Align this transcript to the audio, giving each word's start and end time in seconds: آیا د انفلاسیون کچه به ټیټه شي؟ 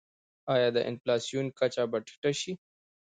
آیا 0.53 0.69
د 0.73 0.77
انفلاسیون 0.89 1.45
کچه 1.59 1.83
به 1.91 1.97
ټیټه 2.05 2.31
شي؟ 2.39 2.51